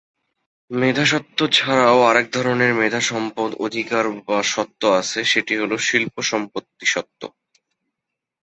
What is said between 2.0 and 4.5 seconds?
আরেক ধরনের মেধা সম্পদ অধিকার বা